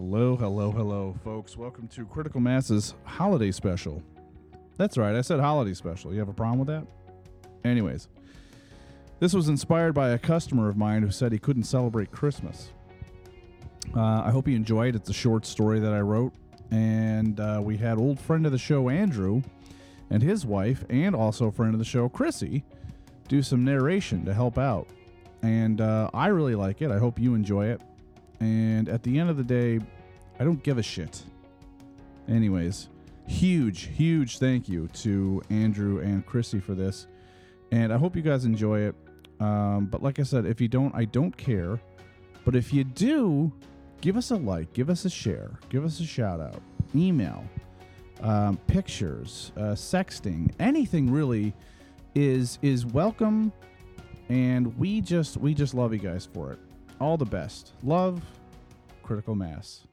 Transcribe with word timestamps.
Hello, 0.00 0.36
hello, 0.36 0.70
hello, 0.70 1.16
folks. 1.24 1.56
Welcome 1.56 1.88
to 1.88 2.06
Critical 2.06 2.40
Mass's 2.40 2.94
holiday 3.02 3.50
special. 3.50 4.00
That's 4.76 4.96
right, 4.96 5.16
I 5.16 5.22
said 5.22 5.40
holiday 5.40 5.74
special. 5.74 6.12
You 6.12 6.20
have 6.20 6.28
a 6.28 6.32
problem 6.32 6.60
with 6.60 6.68
that? 6.68 6.86
Anyways, 7.64 8.06
this 9.18 9.34
was 9.34 9.48
inspired 9.48 9.94
by 9.94 10.10
a 10.10 10.18
customer 10.18 10.68
of 10.68 10.76
mine 10.76 11.02
who 11.02 11.10
said 11.10 11.32
he 11.32 11.38
couldn't 11.40 11.64
celebrate 11.64 12.12
Christmas. 12.12 12.70
Uh, 13.92 14.22
I 14.24 14.30
hope 14.30 14.46
you 14.46 14.54
enjoyed. 14.54 14.94
It. 14.94 15.00
It's 15.00 15.10
a 15.10 15.12
short 15.12 15.44
story 15.44 15.80
that 15.80 15.92
I 15.92 16.00
wrote, 16.00 16.32
and 16.70 17.40
uh, 17.40 17.60
we 17.60 17.76
had 17.76 17.98
old 17.98 18.20
friend 18.20 18.46
of 18.46 18.52
the 18.52 18.58
show 18.58 18.88
Andrew 18.88 19.42
and 20.10 20.22
his 20.22 20.46
wife, 20.46 20.84
and 20.88 21.16
also 21.16 21.50
friend 21.50 21.74
of 21.74 21.80
the 21.80 21.84
show 21.84 22.08
Chrissy, 22.08 22.62
do 23.26 23.42
some 23.42 23.64
narration 23.64 24.24
to 24.26 24.32
help 24.32 24.58
out. 24.58 24.86
And 25.42 25.80
uh, 25.80 26.08
I 26.14 26.28
really 26.28 26.54
like 26.54 26.82
it. 26.82 26.92
I 26.92 26.98
hope 26.98 27.18
you 27.18 27.34
enjoy 27.34 27.66
it. 27.66 27.80
And 28.40 28.88
at 28.88 29.02
the 29.02 29.18
end 29.18 29.30
of 29.30 29.36
the 29.36 29.44
day, 29.44 29.80
I 30.38 30.44
don't 30.44 30.62
give 30.62 30.78
a 30.78 30.82
shit. 30.82 31.22
Anyways, 32.28 32.88
huge, 33.26 33.86
huge 33.86 34.38
thank 34.38 34.68
you 34.68 34.88
to 34.88 35.42
Andrew 35.50 36.00
and 36.00 36.24
Chrissy 36.24 36.60
for 36.60 36.74
this. 36.74 37.06
And 37.72 37.92
I 37.92 37.98
hope 37.98 38.16
you 38.16 38.22
guys 38.22 38.44
enjoy 38.44 38.80
it. 38.80 38.94
Um, 39.40 39.86
but 39.86 40.02
like 40.02 40.18
I 40.18 40.22
said, 40.22 40.46
if 40.46 40.60
you 40.60 40.68
don't, 40.68 40.94
I 40.94 41.04
don't 41.04 41.36
care. 41.36 41.80
But 42.44 42.56
if 42.56 42.72
you 42.72 42.84
do, 42.84 43.52
give 44.00 44.16
us 44.16 44.30
a 44.30 44.36
like, 44.36 44.72
give 44.72 44.90
us 44.90 45.04
a 45.04 45.10
share, 45.10 45.58
give 45.68 45.84
us 45.84 46.00
a 46.00 46.04
shout 46.04 46.40
out, 46.40 46.62
email, 46.94 47.44
um, 48.22 48.56
pictures, 48.66 49.52
uh, 49.56 49.74
sexting, 49.74 50.50
anything 50.58 51.10
really 51.10 51.54
is 52.14 52.58
is 52.62 52.86
welcome. 52.86 53.52
And 54.28 54.76
we 54.78 55.00
just 55.00 55.36
we 55.36 55.54
just 55.54 55.74
love 55.74 55.92
you 55.92 55.98
guys 55.98 56.28
for 56.32 56.52
it. 56.52 56.58
All 57.00 57.16
the 57.16 57.24
best. 57.24 57.72
Love, 57.82 58.20
critical 59.02 59.34
mass. 59.34 59.86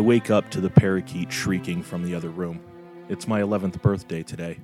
I 0.00 0.02
wake 0.02 0.30
up 0.30 0.48
to 0.52 0.62
the 0.62 0.70
parakeet 0.70 1.30
shrieking 1.30 1.82
from 1.82 2.02
the 2.02 2.14
other 2.14 2.30
room. 2.30 2.58
It's 3.10 3.28
my 3.28 3.42
11th 3.42 3.82
birthday 3.82 4.22
today, 4.22 4.58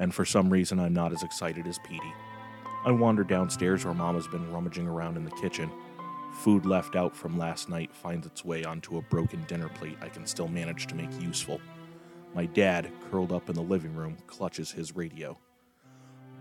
and 0.00 0.12
for 0.12 0.24
some 0.24 0.50
reason 0.50 0.80
I'm 0.80 0.92
not 0.92 1.12
as 1.12 1.22
excited 1.22 1.68
as 1.68 1.78
Petey. 1.78 2.12
I 2.84 2.90
wander 2.90 3.22
downstairs 3.22 3.84
where 3.84 3.94
Mama's 3.94 4.26
been 4.26 4.50
rummaging 4.50 4.88
around 4.88 5.16
in 5.16 5.24
the 5.24 5.30
kitchen. 5.30 5.70
Food 6.32 6.66
left 6.66 6.96
out 6.96 7.14
from 7.14 7.38
last 7.38 7.68
night 7.68 7.94
finds 7.94 8.26
its 8.26 8.44
way 8.44 8.64
onto 8.64 8.98
a 8.98 9.02
broken 9.02 9.44
dinner 9.44 9.68
plate 9.68 9.96
I 10.02 10.08
can 10.08 10.26
still 10.26 10.48
manage 10.48 10.88
to 10.88 10.96
make 10.96 11.22
useful. 11.22 11.60
My 12.34 12.46
dad, 12.46 12.90
curled 13.12 13.30
up 13.30 13.48
in 13.48 13.54
the 13.54 13.62
living 13.62 13.94
room, 13.94 14.16
clutches 14.26 14.72
his 14.72 14.96
radio. 14.96 15.38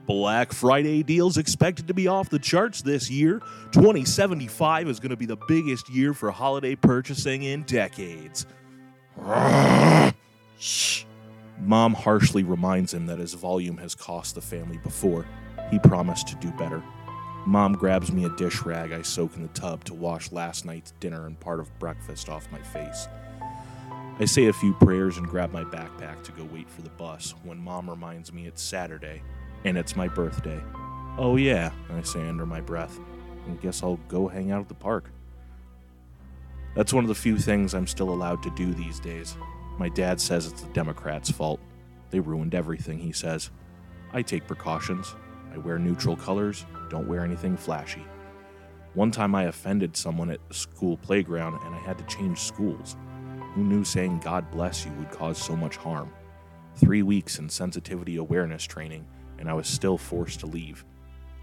Black 0.10 0.54
Friday 0.54 1.04
deals 1.04 1.38
expected 1.38 1.86
to 1.86 1.94
be 1.94 2.08
off 2.08 2.32
the 2.32 2.40
charts 2.40 2.82
this 2.82 3.12
year. 3.12 3.44
2075 3.74 4.90
is 4.90 5.00
going 5.00 5.12
to 5.12 5.16
be 5.16 5.28
the 5.28 5.38
biggest 5.48 5.88
year 5.88 6.16
for 6.16 6.32
holiday 6.32 6.76
purchasing 6.76 7.44
in 7.44 7.62
decades. 7.62 8.48
Shh. 10.58 11.04
Mom 11.60 11.94
harshly 11.94 12.42
reminds 12.42 12.92
him 12.92 13.06
that 13.06 13.20
his 13.20 13.36
volume 13.36 13.78
has 13.78 13.94
cost 13.94 14.34
the 14.34 14.42
family 14.42 14.80
before. 14.80 15.28
He 15.70 15.78
promised 15.78 16.28
to 16.30 16.36
do 16.38 16.50
better. 16.54 16.82
Mom 17.46 17.74
grabs 17.74 18.12
me 18.12 18.26
a 18.26 18.30
dish 18.30 18.64
rag 18.64 18.92
I 18.92 19.04
soak 19.04 19.36
in 19.36 19.44
the 19.44 19.50
tub 19.50 19.84
to 19.84 19.94
wash 19.94 20.32
last 20.32 20.66
night's 20.66 20.94
dinner 21.00 21.28
and 21.28 21.40
part 21.40 21.60
of 21.60 21.78
breakfast 21.78 22.30
off 22.30 22.52
my 22.52 22.64
face. 22.64 23.08
I 24.20 24.26
say 24.26 24.48
a 24.48 24.54
few 24.54 24.74
prayers 24.74 25.18
and 25.18 25.28
grab 25.28 25.52
my 25.52 25.66
backpack 25.66 26.24
to 26.24 26.32
go 26.32 26.46
wait 26.52 26.68
for 26.68 26.82
the 26.82 26.90
bus 26.90 27.36
when 27.44 27.60
Mom 27.60 27.88
reminds 27.88 28.34
me 28.34 28.48
it's 28.48 28.64
Saturday 28.64 29.22
and 29.66 29.78
it's 29.78 29.96
my 29.96 30.08
birthday. 30.08 30.62
Oh, 31.18 31.36
yeah, 31.36 31.72
I 31.90 32.02
say 32.02 32.28
under 32.28 32.46
my 32.46 32.62
breath. 32.62 33.00
I 33.50 33.54
guess 33.62 33.84
I'll 33.84 34.00
go 34.08 34.28
hang 34.28 34.52
out 34.52 34.62
at 34.62 34.70
the 34.70 34.76
park. 34.76 35.12
That's 36.76 36.94
one 36.94 37.04
of 37.04 37.08
the 37.08 37.16
few 37.16 37.38
things 37.38 37.74
I'm 37.74 37.88
still 37.88 38.10
allowed 38.10 38.44
to 38.44 38.50
do 38.52 38.74
these 38.74 39.00
days. 39.00 39.36
My 39.78 39.90
dad 39.90 40.22
says 40.22 40.46
it's 40.48 40.62
the 40.62 40.74
Democrats' 40.74 41.32
fault. 41.32 41.60
They 42.10 42.20
ruined 42.20 42.56
everything, 42.56 43.00
he 43.00 43.12
says. 43.12 43.50
I 44.14 44.22
take 44.22 44.48
precautions. 44.48 45.16
I 45.54 45.58
wear 45.58 45.80
neutral 45.80 46.16
colors, 46.16 46.66
don't 46.90 47.08
wear 47.08 47.24
anything 47.24 47.58
flashy. 47.58 48.06
One 48.94 49.12
time 49.12 49.36
I 49.36 49.44
offended 49.44 49.96
someone 49.96 50.30
at 50.30 50.48
the 50.48 50.54
school 50.54 50.98
playground 50.98 51.60
and 51.64 51.76
I 51.76 51.80
had 51.80 51.98
to 51.98 52.04
change 52.06 52.40
schools. 52.40 52.96
Who 53.54 53.64
knew 53.64 53.84
saying 53.84 54.22
God 54.24 54.50
bless 54.52 54.86
you 54.86 54.92
would 54.94 55.12
cause 55.12 55.38
so 55.38 55.56
much 55.56 55.76
harm? 55.76 56.12
Three 56.76 57.02
weeks 57.02 57.40
in 57.40 57.50
sensitivity 57.50 58.18
awareness 58.18 58.64
training, 58.64 59.06
and 59.40 59.50
I 59.50 59.54
was 59.54 59.68
still 59.68 59.98
forced 59.98 60.42
to 60.42 60.46
leave. 60.46 60.86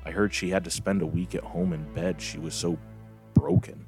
I 0.05 0.13
heard 0.13 0.33
she 0.33 0.51
had 0.51 0.63
to 0.65 0.71
spend 0.71 1.03
a 1.03 1.07
week 1.07 1.35
at 1.35 1.43
home 1.43 1.73
in 1.73 1.93
bed. 1.93 2.21
She 2.21 2.39
was 2.39 2.55
so 2.55 2.79
broken. 3.35 3.85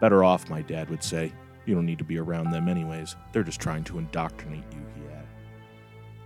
Better 0.00 0.24
off, 0.24 0.48
my 0.48 0.62
dad 0.62 0.88
would 0.88 1.04
say. 1.04 1.32
You 1.66 1.74
don't 1.74 1.84
need 1.84 1.98
to 1.98 2.04
be 2.04 2.18
around 2.18 2.50
them, 2.50 2.68
anyways. 2.68 3.16
They're 3.32 3.42
just 3.42 3.60
trying 3.60 3.84
to 3.84 3.98
indoctrinate 3.98 4.64
you, 4.72 4.82
he 4.96 5.12
added. 5.12 5.28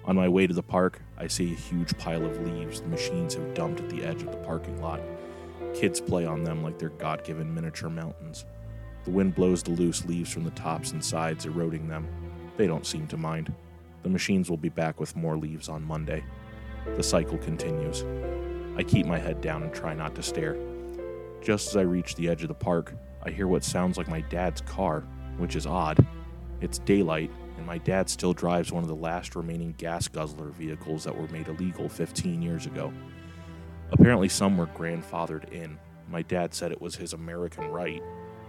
On 0.05 0.15
my 0.15 0.28
way 0.28 0.47
to 0.47 0.55
the 0.55 0.62
park, 0.62 1.03
I 1.19 1.27
see 1.27 1.53
a 1.53 1.56
huge 1.56 1.97
pile 1.99 2.25
of 2.25 2.41
leaves 2.47 2.81
the 2.81 2.89
machines 2.89 3.34
have 3.34 3.55
dumped 3.55 3.81
at 3.81 3.91
the 3.91 4.05
edge 4.05 4.23
of 4.23 4.31
the 4.31 4.39
parking 4.39 4.81
lot. 4.81 5.00
Kids 5.75 6.00
play 6.00 6.25
on 6.25 6.44
them 6.44 6.62
like 6.62 6.78
they're 6.78 6.91
God 6.91 7.25
given 7.25 7.53
miniature 7.53 7.91
mountains. 7.91 8.44
The 9.05 9.11
wind 9.11 9.34
blows 9.34 9.62
the 9.62 9.73
loose 9.73 10.06
leaves 10.06 10.33
from 10.33 10.44
the 10.44 10.50
tops 10.53 10.93
and 10.93 11.05
sides, 11.05 11.47
eroding 11.47 11.89
them. 11.89 12.06
They 12.56 12.69
don't 12.69 12.87
seem 12.87 13.09
to 13.09 13.17
mind. 13.17 13.53
The 14.05 14.09
machines 14.09 14.49
will 14.49 14.56
be 14.56 14.69
back 14.69 15.00
with 15.00 15.17
more 15.17 15.37
leaves 15.37 15.69
on 15.69 15.83
Monday. 15.83 16.23
The 16.97 17.03
cycle 17.03 17.39
continues. 17.39 18.05
I 18.77 18.83
keep 18.83 19.06
my 19.06 19.19
head 19.19 19.41
down 19.41 19.62
and 19.62 19.72
try 19.72 19.95
not 19.95 20.15
to 20.15 20.22
stare. 20.22 20.56
Just 21.43 21.69
as 21.69 21.77
I 21.77 21.83
reach 21.83 22.15
the 22.15 22.28
edge 22.28 22.43
of 22.43 22.49
the 22.49 22.55
park, 22.55 22.95
I 23.22 23.31
hear 23.31 23.47
what 23.47 23.65
sounds 23.65 23.99
like 23.99 24.09
my 24.09 24.21
dad's 24.22 24.61
car, 24.61 25.00
which 25.39 25.56
is 25.56 25.67
odd. 25.67 26.05
It's 26.61 26.78
daylight, 26.78 27.31
and 27.56 27.67
my 27.67 27.78
dad 27.78 28.09
still 28.09 28.33
drives 28.33 28.73
one 28.73 28.83
of 28.83 28.89
the 28.89 28.94
last 28.94 29.34
remaining 29.34 29.75
gas 29.78 30.09
guzzler 30.09 30.50
vehicles 30.50 31.05
that 31.05 31.17
were 31.17 31.28
made 31.28 31.49
illegal 31.49 31.89
15 31.89 32.43
years 32.43 32.67
ago. 32.67 32.93
Apparently, 33.93 34.28
some 34.28 34.56
were 34.56 34.67
grandfathered 34.67 35.53
in. 35.53 35.78
My 36.09 36.23
dad 36.23 36.55
said 36.55 36.73
it 36.73 36.81
was 36.81 36.97
his 36.97 37.12
American 37.12 37.69
right. 37.69 38.03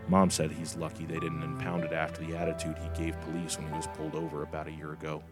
Mom 0.08 0.30
said 0.30 0.52
he's 0.52 0.76
lucky 0.76 1.06
they 1.06 1.20
didn't 1.20 1.44
impound 1.44 1.84
it 1.84 1.94
after 1.94 2.24
the 2.24 2.36
attitude 2.36 2.78
he 2.78 3.04
gave 3.04 3.20
police 3.22 3.58
when 3.58 3.68
he 3.68 3.74
was 3.74 3.88
pulled 3.88 4.16
over 4.16 4.44
about 4.44 4.68
a 4.68 4.72
year 4.72 4.94
ago. 4.94 5.24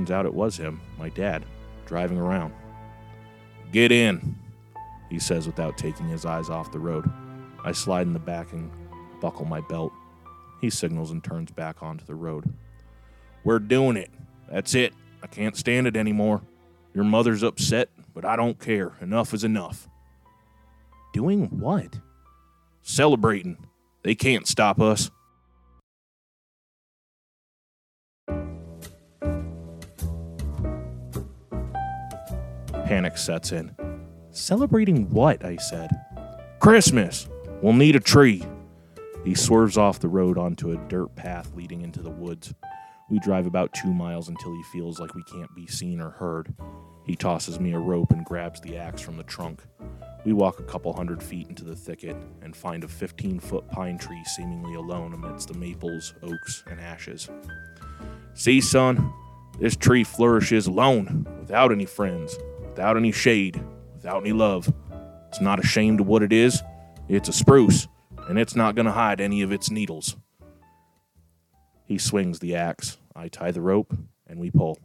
Turns 0.00 0.10
out 0.12 0.24
it 0.24 0.32
was 0.32 0.56
him, 0.56 0.80
my 0.98 1.10
dad, 1.10 1.44
driving 1.84 2.16
around. 2.16 2.54
Get 3.70 3.92
in, 3.92 4.34
he 5.10 5.18
says 5.18 5.46
without 5.46 5.76
taking 5.76 6.08
his 6.08 6.24
eyes 6.24 6.48
off 6.48 6.72
the 6.72 6.78
road. 6.78 7.04
I 7.62 7.72
slide 7.72 8.06
in 8.06 8.14
the 8.14 8.18
back 8.18 8.54
and 8.54 8.70
buckle 9.20 9.44
my 9.44 9.60
belt. 9.60 9.92
He 10.62 10.70
signals 10.70 11.10
and 11.10 11.22
turns 11.22 11.50
back 11.50 11.82
onto 11.82 12.06
the 12.06 12.14
road. 12.14 12.50
We're 13.44 13.58
doing 13.58 13.98
it. 13.98 14.08
That's 14.50 14.74
it. 14.74 14.94
I 15.22 15.26
can't 15.26 15.54
stand 15.54 15.86
it 15.86 15.98
anymore. 15.98 16.40
Your 16.94 17.04
mother's 17.04 17.42
upset, 17.42 17.90
but 18.14 18.24
I 18.24 18.36
don't 18.36 18.58
care. 18.58 18.92
Enough 19.02 19.34
is 19.34 19.44
enough. 19.44 19.86
Doing 21.12 21.60
what? 21.60 21.98
Celebrating. 22.80 23.58
They 24.02 24.14
can't 24.14 24.48
stop 24.48 24.80
us. 24.80 25.10
Panic 32.90 33.16
sets 33.16 33.52
in. 33.52 33.70
Celebrating 34.32 35.08
what? 35.10 35.44
I 35.44 35.58
said. 35.58 35.90
Christmas! 36.58 37.28
We'll 37.62 37.72
need 37.72 37.94
a 37.94 38.00
tree. 38.00 38.42
He 39.24 39.36
swerves 39.36 39.78
off 39.78 40.00
the 40.00 40.08
road 40.08 40.36
onto 40.36 40.72
a 40.72 40.88
dirt 40.88 41.14
path 41.14 41.52
leading 41.54 41.82
into 41.82 42.02
the 42.02 42.10
woods. 42.10 42.52
We 43.08 43.20
drive 43.20 43.46
about 43.46 43.72
two 43.74 43.94
miles 43.94 44.28
until 44.28 44.52
he 44.52 44.62
feels 44.72 44.98
like 44.98 45.14
we 45.14 45.22
can't 45.22 45.54
be 45.54 45.68
seen 45.68 46.00
or 46.00 46.10
heard. 46.10 46.52
He 47.06 47.14
tosses 47.14 47.60
me 47.60 47.74
a 47.74 47.78
rope 47.78 48.10
and 48.10 48.24
grabs 48.24 48.60
the 48.60 48.76
axe 48.76 49.00
from 49.00 49.16
the 49.16 49.22
trunk. 49.22 49.62
We 50.24 50.32
walk 50.32 50.58
a 50.58 50.64
couple 50.64 50.92
hundred 50.92 51.22
feet 51.22 51.46
into 51.48 51.62
the 51.62 51.76
thicket 51.76 52.16
and 52.42 52.56
find 52.56 52.82
a 52.82 52.88
15 52.88 53.38
foot 53.38 53.70
pine 53.70 53.98
tree 53.98 54.24
seemingly 54.24 54.74
alone 54.74 55.14
amidst 55.14 55.46
the 55.46 55.54
maples, 55.54 56.12
oaks, 56.24 56.64
and 56.68 56.80
ashes. 56.80 57.30
See, 58.34 58.60
son, 58.60 59.12
this 59.60 59.76
tree 59.76 60.02
flourishes 60.02 60.66
alone, 60.66 61.28
without 61.38 61.70
any 61.70 61.84
friends, 61.84 62.36
without 62.70 62.96
any 62.96 63.12
shade, 63.12 63.62
without 63.94 64.22
any 64.22 64.32
love. 64.32 64.72
It's 65.28 65.40
not 65.40 65.58
ashamed 65.58 66.00
of 66.00 66.06
what 66.06 66.22
it 66.22 66.32
is. 66.32 66.62
It's 67.08 67.28
a 67.28 67.32
spruce, 67.32 67.88
and 68.28 68.38
it's 68.38 68.56
not 68.56 68.74
going 68.74 68.86
to 68.86 68.92
hide 68.92 69.20
any 69.20 69.42
of 69.42 69.52
its 69.52 69.70
needles. 69.70 70.16
He 71.84 71.98
swings 71.98 72.38
the 72.38 72.54
axe. 72.54 72.98
I 73.14 73.28
tie 73.28 73.50
the 73.50 73.60
rope, 73.60 73.92
and 74.26 74.38
we 74.38 74.50
pull. 74.50 74.78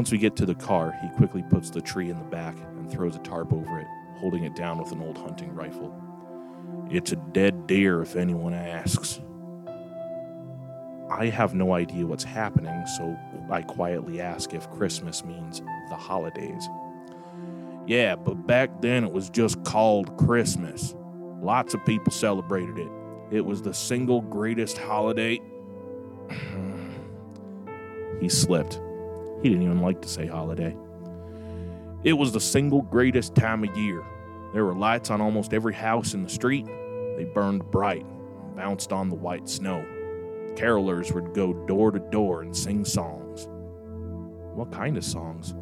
Once 0.00 0.12
we 0.12 0.16
get 0.16 0.34
to 0.34 0.46
the 0.46 0.54
car, 0.54 0.98
he 1.02 1.10
quickly 1.10 1.44
puts 1.50 1.68
the 1.68 1.78
tree 1.82 2.08
in 2.08 2.16
the 2.16 2.24
back 2.24 2.56
and 2.78 2.90
throws 2.90 3.16
a 3.16 3.18
tarp 3.18 3.52
over 3.52 3.78
it, 3.78 3.86
holding 4.14 4.44
it 4.44 4.56
down 4.56 4.78
with 4.78 4.90
an 4.92 5.02
old 5.02 5.18
hunting 5.18 5.54
rifle. 5.54 5.94
It's 6.88 7.12
a 7.12 7.16
dead 7.16 7.66
deer, 7.66 8.00
if 8.00 8.16
anyone 8.16 8.54
asks. 8.54 9.20
I 11.10 11.26
have 11.26 11.52
no 11.52 11.74
idea 11.74 12.06
what's 12.06 12.24
happening, 12.24 12.86
so 12.96 13.14
I 13.50 13.60
quietly 13.60 14.22
ask 14.22 14.54
if 14.54 14.70
Christmas 14.70 15.22
means 15.22 15.60
the 15.90 15.96
holidays. 15.96 16.66
Yeah, 17.86 18.16
but 18.16 18.46
back 18.46 18.80
then 18.80 19.04
it 19.04 19.12
was 19.12 19.28
just 19.28 19.62
called 19.64 20.16
Christmas. 20.16 20.94
Lots 21.42 21.74
of 21.74 21.84
people 21.84 22.10
celebrated 22.10 22.78
it. 22.78 22.88
It 23.30 23.44
was 23.44 23.60
the 23.60 23.74
single 23.74 24.22
greatest 24.22 24.78
holiday. 24.78 25.42
he 28.22 28.30
slipped. 28.30 28.80
He 29.42 29.48
didn't 29.48 29.62
even 29.62 29.80
like 29.80 30.02
to 30.02 30.08
say 30.08 30.26
holiday. 30.26 30.76
It 32.02 32.12
was 32.12 32.32
the 32.32 32.40
single 32.40 32.82
greatest 32.82 33.34
time 33.34 33.64
of 33.64 33.76
year. 33.76 34.02
There 34.52 34.64
were 34.64 34.74
lights 34.74 35.10
on 35.10 35.20
almost 35.20 35.52
every 35.52 35.74
house 35.74 36.14
in 36.14 36.22
the 36.22 36.28
street. 36.28 36.66
They 36.66 37.30
burned 37.34 37.70
bright, 37.70 38.04
bounced 38.56 38.92
on 38.92 39.08
the 39.08 39.14
white 39.14 39.48
snow. 39.48 39.84
Carolers 40.54 41.12
would 41.12 41.34
go 41.34 41.52
door 41.66 41.90
to 41.90 41.98
door 41.98 42.42
and 42.42 42.56
sing 42.56 42.84
songs. 42.84 43.46
What 44.54 44.72
kind 44.72 44.96
of 44.96 45.04
songs? 45.04 45.54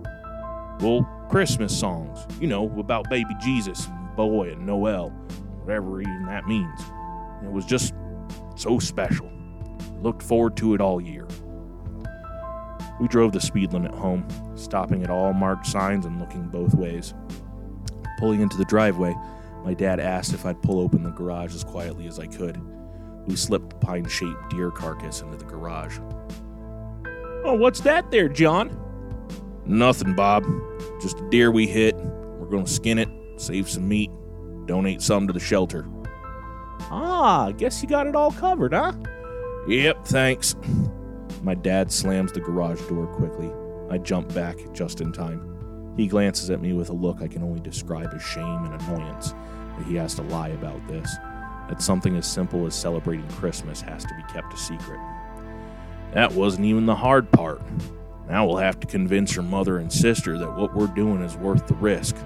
Well, 0.81 1.09
Christmas 1.29 1.77
songs, 1.77 2.19
you 2.41 2.47
know, 2.47 2.73
about 2.79 3.11
baby 3.11 3.35
Jesus 3.41 3.87
and 3.87 4.17
boy 4.17 4.53
and 4.53 4.65
Noel, 4.65 5.11
whatever 5.63 6.01
even 6.01 6.25
that 6.27 6.47
means. 6.47 6.81
It 7.45 7.51
was 7.51 7.65
just 7.65 7.95
so 8.57 8.79
special. 8.79 9.31
Looked 10.01 10.23
forward 10.23 10.57
to 10.59 10.75
it 10.75 10.81
all 10.81 11.01
year. 11.01 11.27
We 13.01 13.09
drove 13.09 13.33
the 13.33 13.41
speed 13.41 13.73
limit 13.73 13.93
home, 13.95 14.27
stopping 14.57 15.03
at 15.03 15.11
all 15.11 15.33
marked 15.33 15.67
signs 15.67 16.05
and 16.05 16.19
looking 16.19 16.49
both 16.49 16.75
ways. 16.75 17.15
Pulling 18.19 18.41
into 18.41 18.57
the 18.57 18.65
driveway, 18.65 19.15
my 19.65 19.75
dad 19.75 20.01
asked 20.01 20.35
if 20.35 20.45
I'd 20.45 20.61
pull 20.63 20.81
open 20.81 21.03
the 21.03 21.11
garage 21.11 21.55
as 21.55 21.65
quietly 21.65 22.07
as 22.07 22.19
I 22.19 22.27
could. 22.27 22.61
We 23.27 23.37
slipped 23.37 23.71
the 23.71 23.77
pine 23.77 24.09
shaped 24.09 24.51
deer 24.51 24.71
carcass 24.71 25.21
into 25.21 25.37
the 25.37 25.45
garage. 25.45 25.99
Oh, 27.45 27.55
what's 27.55 27.81
that 27.81 28.11
there, 28.11 28.29
John? 28.29 28.77
Nothing, 29.65 30.15
Bob. 30.15 30.45
Just 31.01 31.21
a 31.21 31.29
deer 31.31 31.53
we 31.53 31.67
hit. 31.67 31.95
We're 31.95 32.49
going 32.49 32.65
to 32.65 32.71
skin 32.71 32.99
it, 32.99 33.09
save 33.37 33.69
some 33.69 33.87
meat, 33.87 34.11
donate 34.67 35.03
some 35.03 35.27
to 35.27 35.33
the 35.33 35.41
shelter. 35.41 35.87
Ah, 36.91 37.53
guess 37.57 37.83
you 37.83 37.89
got 37.89 38.07
it 38.07 38.17
all 38.17 38.33
covered, 38.33 38.73
huh? 38.73 38.93
Yep, 39.69 40.07
thanks. 40.07 40.57
My 41.43 41.55
dad 41.55 41.93
slams 41.93 42.33
the 42.33 42.41
garage 42.41 42.81
door 42.89 43.07
quickly. 43.07 43.51
I 43.91 43.99
jump 43.99 44.35
back 44.35 44.57
just 44.73 45.01
in 45.01 45.13
time. 45.13 45.95
He 45.97 46.07
glances 46.07 46.51
at 46.51 46.61
me 46.61 46.73
with 46.73 46.91
a 46.91 46.95
look 46.95 47.23
I 47.23 47.29
can 47.29 47.43
only 47.43 47.61
describe 47.61 48.13
as 48.15 48.23
shame 48.23 48.65
and 48.65 48.81
annoyance 48.83 49.35
that 49.77 49.87
he 49.87 49.95
has 49.97 50.15
to 50.17 50.23
lie 50.23 50.49
about 50.49 50.87
this, 50.89 51.17
that 51.69 51.81
something 51.81 52.17
as 52.17 52.27
simple 52.27 52.67
as 52.67 52.75
celebrating 52.75 53.29
Christmas 53.29 53.81
has 53.81 54.05
to 54.05 54.15
be 54.15 54.33
kept 54.33 54.53
a 54.53 54.57
secret. 54.57 55.01
That 56.13 56.33
wasn't 56.33 56.67
even 56.67 56.87
the 56.87 56.95
hard 56.95 57.31
part. 57.31 57.63
Now 58.29 58.47
we'll 58.47 58.57
have 58.57 58.81
to 58.81 58.87
convince 58.87 59.35
your 59.35 59.45
mother 59.45 59.79
and 59.79 59.93
sister 59.93 60.39
that 60.39 60.57
what 60.57 60.75
we're 60.75 60.87
doing 60.89 61.23
is 61.23 61.37
worth 61.37 61.67
the 61.67 61.75
risk. 61.75 62.17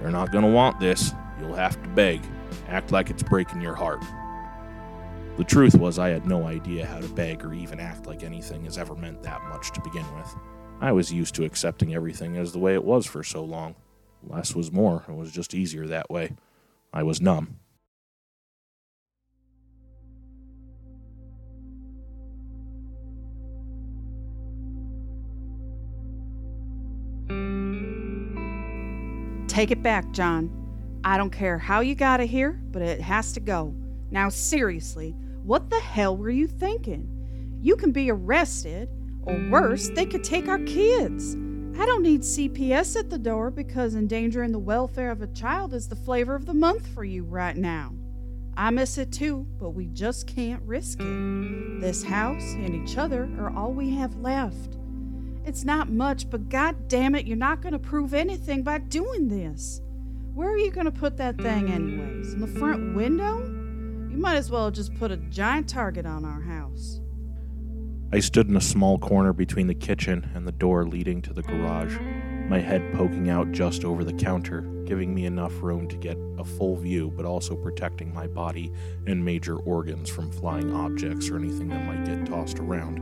They're 0.00 0.10
not 0.10 0.32
going 0.32 0.44
to 0.44 0.50
want 0.50 0.80
this. 0.80 1.12
You'll 1.40 1.54
have 1.54 1.82
to 1.82 1.88
beg. 1.90 2.22
Act 2.68 2.92
like 2.92 3.10
it's 3.10 3.22
breaking 3.22 3.60
your 3.60 3.74
heart. 3.74 4.02
The 5.40 5.46
truth 5.46 5.74
was, 5.74 5.98
I 5.98 6.10
had 6.10 6.26
no 6.26 6.44
idea 6.44 6.84
how 6.84 7.00
to 7.00 7.08
beg 7.08 7.42
or 7.42 7.54
even 7.54 7.80
act 7.80 8.06
like 8.06 8.22
anything 8.22 8.66
has 8.66 8.76
ever 8.76 8.94
meant 8.94 9.22
that 9.22 9.42
much 9.44 9.72
to 9.72 9.80
begin 9.80 10.04
with. 10.14 10.36
I 10.82 10.92
was 10.92 11.10
used 11.10 11.34
to 11.36 11.44
accepting 11.44 11.94
everything 11.94 12.36
as 12.36 12.52
the 12.52 12.58
way 12.58 12.74
it 12.74 12.84
was 12.84 13.06
for 13.06 13.24
so 13.24 13.42
long. 13.42 13.74
Less 14.22 14.54
was 14.54 14.70
more, 14.70 15.02
it 15.08 15.14
was 15.14 15.32
just 15.32 15.54
easier 15.54 15.86
that 15.86 16.10
way. 16.10 16.36
I 16.92 17.04
was 17.04 17.22
numb. 17.22 17.56
Take 29.48 29.70
it 29.70 29.82
back, 29.82 30.12
John. 30.12 30.50
I 31.02 31.16
don't 31.16 31.30
care 31.30 31.56
how 31.56 31.80
you 31.80 31.94
got 31.94 32.20
it 32.20 32.28
here, 32.28 32.60
but 32.70 32.82
it 32.82 33.00
has 33.00 33.32
to 33.32 33.40
go. 33.40 33.74
Now, 34.10 34.28
seriously, 34.28 35.16
what 35.42 35.70
the 35.70 35.80
hell 35.80 36.16
were 36.16 36.30
you 36.30 36.46
thinking? 36.46 37.08
You 37.62 37.76
can 37.76 37.92
be 37.92 38.10
arrested, 38.10 38.88
or 39.22 39.36
worse, 39.50 39.90
they 39.90 40.06
could 40.06 40.24
take 40.24 40.48
our 40.48 40.58
kids. 40.60 41.34
I 41.78 41.86
don't 41.86 42.02
need 42.02 42.22
CPS 42.22 42.98
at 42.98 43.10
the 43.10 43.18
door 43.18 43.50
because 43.50 43.94
endangering 43.94 44.52
the 44.52 44.58
welfare 44.58 45.10
of 45.10 45.22
a 45.22 45.26
child 45.28 45.72
is 45.72 45.88
the 45.88 45.96
flavor 45.96 46.34
of 46.34 46.46
the 46.46 46.54
month 46.54 46.86
for 46.88 47.04
you 47.04 47.24
right 47.24 47.56
now. 47.56 47.94
I 48.56 48.70
miss 48.70 48.98
it 48.98 49.12
too, 49.12 49.46
but 49.58 49.70
we 49.70 49.86
just 49.86 50.26
can't 50.26 50.62
risk 50.64 50.98
it. 51.00 51.80
This 51.80 52.02
house 52.02 52.52
and 52.54 52.74
each 52.74 52.98
other 52.98 53.30
are 53.38 53.50
all 53.56 53.72
we 53.72 53.94
have 53.94 54.16
left. 54.16 54.76
It's 55.46 55.64
not 55.64 55.88
much, 55.88 56.28
but 56.28 56.50
god 56.50 56.88
damn 56.88 57.14
it, 57.14 57.26
you're 57.26 57.36
not 57.36 57.62
going 57.62 57.72
to 57.72 57.78
prove 57.78 58.12
anything 58.12 58.62
by 58.62 58.78
doing 58.78 59.28
this. 59.28 59.80
Where 60.34 60.50
are 60.50 60.58
you 60.58 60.70
going 60.70 60.84
to 60.84 60.92
put 60.92 61.16
that 61.16 61.38
thing, 61.38 61.70
anyways? 61.70 62.34
In 62.34 62.40
the 62.40 62.46
front 62.46 62.94
window? 62.94 63.59
Might 64.20 64.36
as 64.36 64.50
well 64.50 64.70
just 64.70 64.94
put 64.96 65.10
a 65.10 65.16
giant 65.16 65.66
target 65.66 66.04
on 66.04 66.26
our 66.26 66.42
house. 66.42 67.00
I 68.12 68.20
stood 68.20 68.48
in 68.48 68.56
a 68.56 68.60
small 68.60 68.98
corner 68.98 69.32
between 69.32 69.66
the 69.66 69.74
kitchen 69.74 70.30
and 70.34 70.46
the 70.46 70.52
door 70.52 70.84
leading 70.84 71.22
to 71.22 71.32
the 71.32 71.40
garage, 71.40 71.96
my 72.46 72.58
head 72.58 72.92
poking 72.92 73.30
out 73.30 73.50
just 73.50 73.82
over 73.82 74.04
the 74.04 74.12
counter, 74.12 74.60
giving 74.84 75.14
me 75.14 75.24
enough 75.24 75.62
room 75.62 75.88
to 75.88 75.96
get 75.96 76.18
a 76.36 76.44
full 76.44 76.76
view, 76.76 77.10
but 77.16 77.24
also 77.24 77.56
protecting 77.56 78.12
my 78.12 78.26
body 78.26 78.70
and 79.06 79.24
major 79.24 79.56
organs 79.56 80.10
from 80.10 80.30
flying 80.30 80.74
objects 80.74 81.30
or 81.30 81.38
anything 81.38 81.68
that 81.68 81.86
might 81.86 82.04
get 82.04 82.26
tossed 82.26 82.58
around. 82.58 83.00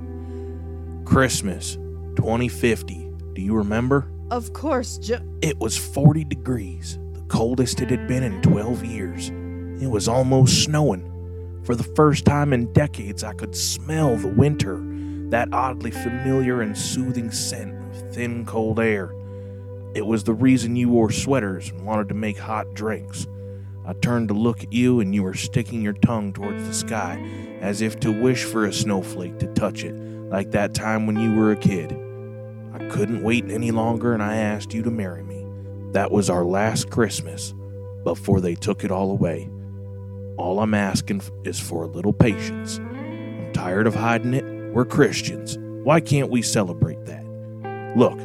Christmas 1.05 1.75
2050. 2.15 3.11
Do 3.33 3.43
you 3.43 3.57
remember? 3.57 4.09
Of 4.31 4.53
course, 4.53 4.99
Jo. 4.99 5.19
It 5.43 5.59
was 5.59 5.77
40 5.77 6.23
degrees, 6.23 6.97
the 7.13 7.23
coldest 7.23 7.81
it 7.81 7.91
had 7.91 8.07
been 8.07 8.23
in 8.23 8.41
12 8.41 8.85
years. 8.85 9.33
It 9.83 9.89
was 9.89 10.07
almost 10.07 10.63
snowing. 10.63 11.08
For 11.65 11.75
the 11.75 11.85
first 11.95 12.25
time 12.25 12.53
in 12.53 12.73
decades, 12.73 13.23
I 13.23 13.35
could 13.35 13.55
smell 13.55 14.17
the 14.17 14.29
winter, 14.29 14.81
that 15.31 15.53
oddly 15.53 15.91
familiar 15.91 16.63
and 16.63 16.77
soothing 16.77 17.31
scent 17.31 17.75
of 17.75 18.15
thin, 18.15 18.47
cold 18.47 18.81
air. 18.81 19.15
It 19.95 20.07
was 20.07 20.25
the 20.25 20.33
reason 20.33 20.77
you 20.77 20.89
wore 20.89 21.11
sweaters 21.11 21.71
and 21.71 21.85
wanted 21.85 22.09
to 22.09 22.15
make 22.15 22.39
hot 22.39 22.73
drinks. 22.75 23.27
I 23.85 23.93
turned 23.95 24.29
to 24.29 24.35
look 24.35 24.63
at 24.63 24.73
you, 24.73 25.01
and 25.01 25.15
you 25.15 25.23
were 25.23 25.35
sticking 25.35 25.83
your 25.83 25.95
tongue 25.95 26.33
towards 26.33 26.67
the 26.67 26.75
sky, 26.75 27.23
as 27.61 27.81
if 27.81 27.99
to 28.01 28.13
wish 28.13 28.45
for 28.45 28.65
a 28.65 28.73
snowflake 28.73 29.39
to 29.39 29.53
touch 29.55 29.85
it, 29.85 29.95
like 29.95 30.51
that 30.53 30.75
time 30.75 31.07
when 31.07 31.19
you 31.19 31.35
were 31.35 31.53
a 31.53 31.57
kid. 31.57 31.93
I 32.73 32.87
couldn't 32.89 33.23
wait 33.23 33.51
any 33.51 33.71
longer, 33.71 34.13
and 34.13 34.23
I 34.23 34.37
asked 34.37 34.75
you 34.75 34.83
to 34.83 34.91
marry 34.91 35.23
me. 35.23 35.45
That 35.93 36.13
was 36.13 36.29
our 36.31 36.45
last 36.45 36.91
Christmas, 36.91 37.55
before 38.05 38.41
they 38.41 38.55
took 38.55 38.85
it 38.85 38.91
all 38.91 39.11
away. 39.11 39.49
All 40.39 40.61
I'm 40.61 40.73
asking 40.73 41.23
is 41.45 41.59
for 41.59 41.83
a 41.83 41.89
little 41.89 42.13
patience. 42.13 42.79
I'm 42.79 43.53
tired 43.53 43.89
of 43.89 43.97
hiding 43.97 44.35
it. 44.35 44.45
We're 44.73 44.85
Christians. 44.85 45.59
Why 45.85 45.99
can't 45.99 46.31
we 46.31 46.43
celebrate 46.43 47.05
that? 47.07 47.25
Look, 47.97 48.21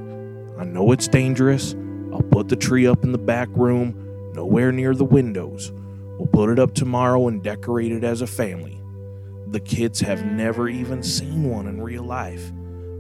I 0.59 0.63
know 0.63 0.91
it's 0.91 1.07
dangerous. 1.07 1.75
I'll 2.13 2.21
put 2.21 2.49
the 2.49 2.55
tree 2.55 2.85
up 2.85 3.03
in 3.03 3.13
the 3.13 3.17
back 3.17 3.49
room, 3.53 4.31
nowhere 4.35 4.71
near 4.71 4.93
the 4.93 5.03
windows. 5.03 5.71
We'll 6.19 6.27
put 6.27 6.51
it 6.51 6.59
up 6.59 6.75
tomorrow 6.75 7.27
and 7.27 7.41
decorate 7.41 7.91
it 7.91 8.03
as 8.03 8.21
a 8.21 8.27
family. 8.27 8.79
The 9.47 9.59
kids 9.59 9.99
have 10.01 10.23
never 10.23 10.69
even 10.69 11.01
seen 11.01 11.49
one 11.49 11.65
in 11.65 11.81
real 11.81 12.03
life. 12.03 12.51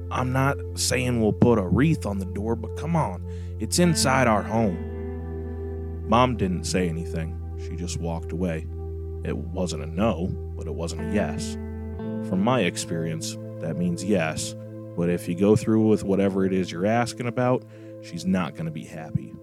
I'm 0.09 0.33
not 0.33 0.57
saying 0.73 1.21
we'll 1.21 1.33
put 1.33 1.59
a 1.59 1.67
wreath 1.67 2.07
on 2.07 2.17
the 2.17 2.25
door, 2.25 2.55
but 2.55 2.77
come 2.77 2.95
on, 2.95 3.23
it's 3.59 3.77
inside 3.77 4.27
our 4.27 4.41
home. 4.41 6.07
Mom 6.09 6.35
didn't 6.35 6.63
say 6.63 6.89
anything. 6.89 7.39
She 7.59 7.75
just 7.75 7.99
walked 7.99 8.31
away. 8.31 8.65
It 9.23 9.37
wasn't 9.37 9.83
a 9.83 9.87
no, 9.87 10.27
but 10.57 10.67
it 10.67 10.73
wasn't 10.73 11.01
a 11.01 11.13
yes. 11.13 11.53
From 12.27 12.41
my 12.43 12.61
experience, 12.61 13.37
that 13.59 13.77
means 13.77 14.03
yes, 14.03 14.55
but 14.97 15.09
if 15.09 15.27
you 15.29 15.35
go 15.35 15.55
through 15.55 15.87
with 15.87 16.03
whatever 16.03 16.45
it 16.45 16.51
is 16.53 16.71
you're 16.71 16.85
asking 16.85 17.27
about, 17.27 17.63
she's 18.01 18.25
not 18.25 18.53
going 18.53 18.65
to 18.65 18.71
be 18.71 18.83
happy. 18.83 19.33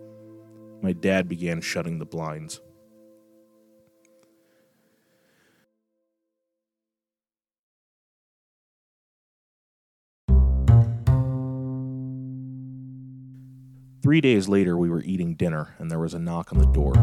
My 0.83 0.93
dad 0.93 1.29
began 1.29 1.61
shutting 1.61 1.99
the 1.99 2.05
blinds. 2.05 2.61
Three 14.03 14.23
days 14.23 14.49
later, 14.49 14.79
we 14.79 14.89
were 14.89 15.03
eating 15.03 15.35
dinner, 15.35 15.75
and 15.79 15.91
there 15.91 15.99
was 15.99 16.15
a 16.15 16.19
knock 16.19 16.53
on 16.53 16.59
the 16.59 16.67
door. 16.67 16.95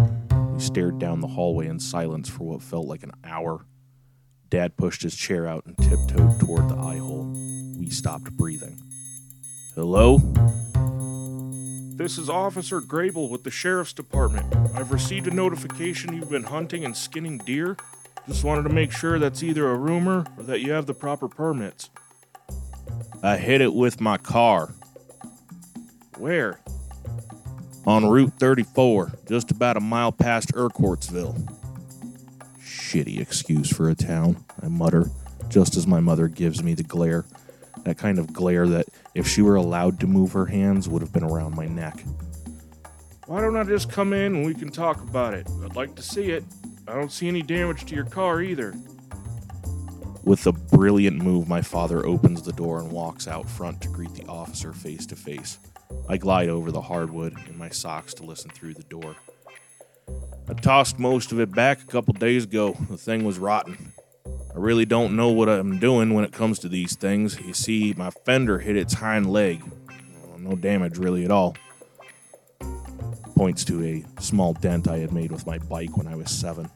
We 0.57 0.63
stared 0.63 0.97
down 0.97 1.21
the 1.21 1.27
hallway 1.27 1.67
in 1.67 1.79
silence 1.79 2.27
for 2.27 2.45
what 2.45 2.63
felt 2.63 2.87
like 2.87 3.03
an 3.03 3.11
hour. 3.23 3.67
Dad 4.49 4.75
pushed 4.75 5.03
his 5.03 5.15
chair 5.15 5.45
out 5.45 5.67
and 5.67 5.77
tiptoed 5.77 6.39
toward 6.39 6.67
the 6.67 6.75
eye 6.75 6.97
hole. 6.97 7.31
We 7.77 7.91
stopped 7.91 8.31
breathing. 8.31 8.81
Hello? 9.75 10.17
This 11.95 12.17
is 12.17 12.27
Officer 12.27 12.81
Grable 12.81 13.29
with 13.29 13.43
the 13.43 13.51
Sheriff's 13.51 13.93
Department. 13.93 14.51
I've 14.73 14.91
received 14.91 15.27
a 15.27 15.31
notification 15.31 16.15
you've 16.15 16.31
been 16.31 16.45
hunting 16.45 16.83
and 16.83 16.97
skinning 16.97 17.37
deer. 17.37 17.77
Just 18.27 18.43
wanted 18.43 18.63
to 18.63 18.73
make 18.73 18.91
sure 18.91 19.19
that's 19.19 19.43
either 19.43 19.69
a 19.69 19.75
rumor 19.75 20.25
or 20.37 20.43
that 20.45 20.61
you 20.61 20.71
have 20.71 20.87
the 20.87 20.95
proper 20.95 21.27
permits. 21.27 21.91
I 23.21 23.37
hit 23.37 23.61
it 23.61 23.75
with 23.75 24.01
my 24.01 24.17
car. 24.17 24.73
Where? 26.17 26.59
On 27.87 28.05
Route 28.05 28.33
34, 28.33 29.13
just 29.29 29.49
about 29.49 29.77
a 29.77 29.79
mile 29.79 30.11
past 30.11 30.51
Urquhartsville. 30.51 31.49
Shitty 32.61 33.21
excuse 33.21 33.73
for 33.73 33.89
a 33.89 33.95
town, 33.95 34.43
I 34.61 34.67
mutter, 34.67 35.09
just 35.47 35.77
as 35.77 35.87
my 35.87 36.01
mother 36.01 36.27
gives 36.27 36.61
me 36.61 36.73
the 36.73 36.83
glare. 36.83 37.23
That 37.85 37.97
kind 37.97 38.19
of 38.19 38.33
glare 38.33 38.67
that, 38.67 38.87
if 39.15 39.25
she 39.25 39.41
were 39.41 39.55
allowed 39.55 40.01
to 40.01 40.05
move 40.05 40.33
her 40.33 40.47
hands, 40.47 40.89
would 40.89 41.01
have 41.01 41.13
been 41.13 41.23
around 41.23 41.55
my 41.55 41.65
neck. 41.65 42.03
Why 43.25 43.39
don't 43.39 43.55
I 43.55 43.63
just 43.63 43.89
come 43.89 44.11
in 44.11 44.35
and 44.35 44.45
we 44.45 44.53
can 44.53 44.69
talk 44.69 45.01
about 45.01 45.33
it? 45.33 45.47
I'd 45.63 45.77
like 45.77 45.95
to 45.95 46.03
see 46.03 46.31
it. 46.31 46.43
I 46.89 46.93
don't 46.93 47.11
see 47.11 47.29
any 47.29 47.41
damage 47.41 47.85
to 47.85 47.95
your 47.95 48.03
car 48.03 48.41
either. 48.41 48.75
With 50.25 50.45
a 50.45 50.51
brilliant 50.51 51.23
move, 51.23 51.47
my 51.47 51.61
father 51.61 52.05
opens 52.05 52.41
the 52.41 52.51
door 52.51 52.81
and 52.81 52.91
walks 52.91 53.29
out 53.29 53.47
front 53.47 53.79
to 53.83 53.87
greet 53.87 54.13
the 54.13 54.25
officer 54.25 54.73
face 54.73 55.05
to 55.05 55.15
face. 55.15 55.57
I 56.09 56.17
glide 56.17 56.49
over 56.49 56.71
the 56.71 56.81
hardwood 56.81 57.35
in 57.49 57.57
my 57.57 57.69
socks 57.69 58.13
to 58.15 58.23
listen 58.23 58.51
through 58.51 58.75
the 58.75 58.83
door. 58.83 59.15
I 60.49 60.53
tossed 60.53 60.97
most 60.97 61.31
of 61.31 61.39
it 61.39 61.51
back 61.51 61.81
a 61.81 61.85
couple 61.85 62.13
days 62.13 62.45
ago. 62.45 62.75
The 62.89 62.97
thing 62.97 63.25
was 63.25 63.37
rotten. 63.37 63.93
I 64.25 64.59
really 64.59 64.85
don't 64.85 65.15
know 65.15 65.29
what 65.29 65.49
I'm 65.49 65.79
doing 65.79 66.13
when 66.13 66.23
it 66.23 66.31
comes 66.31 66.59
to 66.59 66.69
these 66.69 66.95
things. 66.95 67.39
You 67.39 67.53
see, 67.53 67.93
my 67.97 68.09
fender 68.25 68.59
hit 68.59 68.77
its 68.77 68.93
hind 68.93 69.31
leg. 69.31 69.61
No 70.37 70.55
damage 70.55 70.97
really 70.97 71.25
at 71.25 71.31
all. 71.31 71.55
Points 73.35 73.65
to 73.65 73.83
a 73.83 74.21
small 74.21 74.53
dent 74.53 74.87
I 74.87 74.99
had 74.99 75.11
made 75.11 75.31
with 75.31 75.45
my 75.45 75.57
bike 75.57 75.97
when 75.97 76.07
I 76.07 76.15
was 76.15 76.31
seven. 76.31 76.69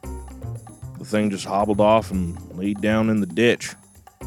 The 0.98 1.04
thing 1.04 1.30
just 1.30 1.46
hobbled 1.46 1.80
off 1.80 2.10
and 2.10 2.38
laid 2.56 2.80
down 2.80 3.08
in 3.08 3.20
the 3.20 3.26
ditch. 3.26 3.74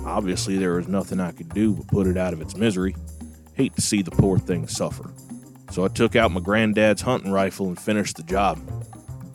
Obviously, 0.04 0.58
there 0.58 0.74
was 0.74 0.88
nothing 0.88 1.20
I 1.20 1.32
could 1.32 1.50
do 1.54 1.76
but 1.76 1.88
put 1.88 2.08
it 2.08 2.18
out 2.18 2.34
of 2.34 2.42
its 2.42 2.58
misery. 2.58 2.96
Hate 3.56 3.76
to 3.76 3.82
see 3.82 4.02
the 4.02 4.12
poor 4.12 4.38
thing 4.38 4.68
suffer. 4.68 5.12
So 5.72 5.84
I 5.84 5.88
took 5.88 6.16
out 6.16 6.32
my 6.32 6.42
granddad's 6.42 7.02
hunting 7.02 7.32
rifle 7.32 7.68
and 7.68 7.80
finished 7.80 8.18
the 8.18 8.24
job. 8.24 8.60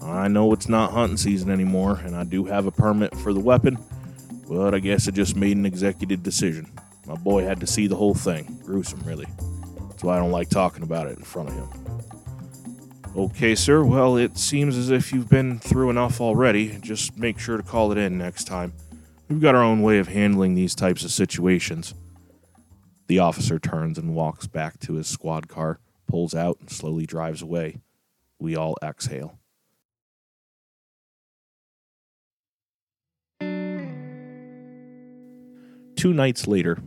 I 0.02 0.28
know 0.28 0.52
it's 0.52 0.68
not 0.68 0.92
hunting 0.92 1.16
season 1.16 1.50
anymore, 1.50 2.00
and 2.04 2.14
I 2.14 2.24
do 2.24 2.44
have 2.44 2.66
a 2.66 2.70
permit 2.70 3.14
for 3.16 3.32
the 3.32 3.40
weapon, 3.40 3.78
but 4.48 4.74
I 4.74 4.78
guess 4.78 5.08
I 5.08 5.10
just 5.10 5.36
made 5.36 5.56
an 5.56 5.66
executive 5.66 6.22
decision. 6.22 6.70
My 7.06 7.14
boy 7.14 7.44
had 7.44 7.60
to 7.60 7.66
see 7.66 7.86
the 7.86 7.96
whole 7.96 8.14
thing. 8.14 8.60
Gruesome, 8.64 9.02
really. 9.04 9.26
That's 9.88 10.04
why 10.04 10.16
I 10.16 10.18
don't 10.18 10.30
like 10.30 10.48
talking 10.48 10.82
about 10.82 11.06
it 11.06 11.18
in 11.18 11.24
front 11.24 11.48
of 11.48 11.54
him. 11.54 11.68
Okay, 13.16 13.54
sir. 13.54 13.82
Well, 13.82 14.16
it 14.16 14.38
seems 14.38 14.76
as 14.76 14.90
if 14.90 15.12
you've 15.12 15.28
been 15.28 15.58
through 15.58 15.90
enough 15.90 16.20
already. 16.20 16.78
Just 16.80 17.18
make 17.18 17.38
sure 17.38 17.56
to 17.56 17.62
call 17.62 17.90
it 17.90 17.98
in 17.98 18.16
next 18.16 18.44
time. 18.44 18.72
We've 19.28 19.40
got 19.40 19.54
our 19.54 19.62
own 19.62 19.82
way 19.82 19.98
of 19.98 20.08
handling 20.08 20.54
these 20.54 20.74
types 20.74 21.04
of 21.04 21.10
situations. 21.10 21.94
The 23.10 23.18
officer 23.18 23.58
turns 23.58 23.98
and 23.98 24.14
walks 24.14 24.46
back 24.46 24.78
to 24.82 24.92
his 24.92 25.08
squad 25.08 25.48
car, 25.48 25.80
pulls 26.06 26.32
out, 26.32 26.58
and 26.60 26.70
slowly 26.70 27.06
drives 27.06 27.42
away. 27.42 27.80
We 28.38 28.54
all 28.54 28.76
exhale. 28.84 29.36
Two 35.96 36.14
nights 36.14 36.46
later, 36.46 36.78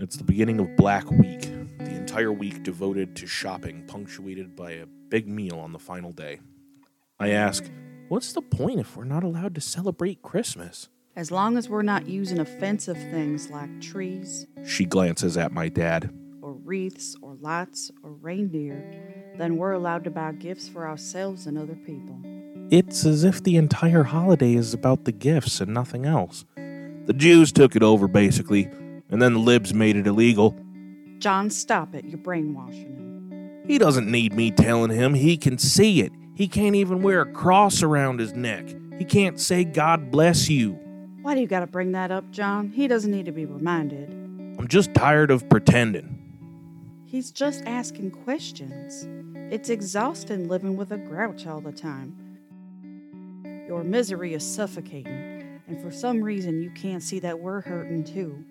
it's 0.00 0.16
the 0.16 0.24
beginning 0.24 0.58
of 0.58 0.74
Black 0.74 1.08
Week, 1.12 1.42
the 1.42 1.94
entire 1.94 2.32
week 2.32 2.64
devoted 2.64 3.14
to 3.14 3.28
shopping, 3.28 3.86
punctuated 3.86 4.56
by 4.56 4.72
a 4.72 4.86
big 4.86 5.28
meal 5.28 5.60
on 5.60 5.72
the 5.72 5.78
final 5.78 6.10
day. 6.10 6.40
I 7.20 7.30
ask, 7.30 7.70
What's 8.08 8.32
the 8.32 8.42
point 8.42 8.80
if 8.80 8.96
we're 8.96 9.04
not 9.04 9.22
allowed 9.22 9.54
to 9.54 9.60
celebrate 9.60 10.22
Christmas? 10.22 10.88
As 11.18 11.32
long 11.32 11.56
as 11.56 11.68
we're 11.68 11.82
not 11.82 12.06
using 12.06 12.38
offensive 12.38 12.96
things 13.10 13.50
like 13.50 13.80
trees, 13.80 14.46
She 14.64 14.84
glances 14.84 15.36
at 15.36 15.50
my 15.50 15.68
dad. 15.68 16.10
or 16.40 16.52
wreaths, 16.52 17.16
or 17.20 17.34
lights, 17.40 17.90
or 18.04 18.12
reindeer, 18.12 18.84
then 19.36 19.56
we're 19.56 19.72
allowed 19.72 20.04
to 20.04 20.10
buy 20.12 20.30
gifts 20.30 20.68
for 20.68 20.86
ourselves 20.86 21.48
and 21.48 21.58
other 21.58 21.74
people. 21.74 22.16
It's 22.70 23.04
as 23.04 23.24
if 23.24 23.42
the 23.42 23.56
entire 23.56 24.04
holiday 24.04 24.54
is 24.54 24.72
about 24.72 25.06
the 25.06 25.10
gifts 25.12 25.60
and 25.60 25.74
nothing 25.74 26.06
else. 26.06 26.44
The 27.06 27.14
Jews 27.16 27.50
took 27.50 27.74
it 27.74 27.82
over, 27.82 28.06
basically, 28.06 28.70
and 29.10 29.20
then 29.20 29.32
the 29.32 29.40
libs 29.40 29.74
made 29.74 29.96
it 29.96 30.06
illegal. 30.06 30.54
John, 31.18 31.50
stop 31.50 31.96
it. 31.96 32.04
You're 32.04 32.18
brainwashing 32.18 32.94
him. 32.94 33.62
He 33.66 33.78
doesn't 33.78 34.08
need 34.08 34.34
me 34.34 34.52
telling 34.52 34.92
him. 34.92 35.14
He 35.14 35.36
can 35.36 35.58
see 35.58 36.00
it. 36.00 36.12
He 36.36 36.46
can't 36.46 36.76
even 36.76 37.02
wear 37.02 37.22
a 37.22 37.32
cross 37.32 37.82
around 37.82 38.20
his 38.20 38.34
neck. 38.34 38.72
He 39.00 39.04
can't 39.04 39.40
say, 39.40 39.64
God 39.64 40.12
bless 40.12 40.48
you. 40.48 40.78
Why 41.28 41.34
do 41.34 41.42
you 41.42 41.46
gotta 41.46 41.66
bring 41.66 41.92
that 41.92 42.10
up, 42.10 42.30
John? 42.30 42.70
He 42.70 42.88
doesn't 42.88 43.10
need 43.10 43.26
to 43.26 43.32
be 43.32 43.44
reminded. 43.44 44.08
I'm 44.58 44.66
just 44.66 44.94
tired 44.94 45.30
of 45.30 45.46
pretending. 45.50 47.02
He's 47.04 47.30
just 47.30 47.62
asking 47.66 48.12
questions. 48.12 49.06
It's 49.52 49.68
exhausting 49.68 50.48
living 50.48 50.74
with 50.74 50.90
a 50.90 50.96
grouch 50.96 51.46
all 51.46 51.60
the 51.60 51.70
time. 51.70 52.16
Your 53.66 53.84
misery 53.84 54.32
is 54.32 54.42
suffocating, 54.42 55.60
and 55.68 55.78
for 55.82 55.90
some 55.90 56.24
reason 56.24 56.62
you 56.62 56.70
can't 56.70 57.02
see 57.02 57.18
that 57.18 57.38
we're 57.38 57.60
hurting 57.60 58.04
too. 58.04 58.42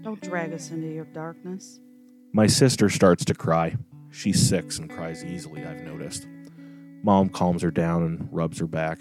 Don't 0.00 0.22
drag 0.22 0.54
us 0.54 0.70
into 0.70 0.88
your 0.88 1.04
darkness. 1.04 1.78
My 2.32 2.46
sister 2.46 2.88
starts 2.88 3.22
to 3.26 3.34
cry. 3.34 3.76
She's 4.08 4.40
six 4.40 4.78
and 4.78 4.88
cries 4.88 5.22
easily, 5.22 5.66
I've 5.66 5.82
noticed. 5.82 6.26
Mom 7.02 7.28
calms 7.28 7.60
her 7.60 7.70
down 7.70 8.02
and 8.04 8.30
rubs 8.32 8.60
her 8.60 8.66
back. 8.66 9.00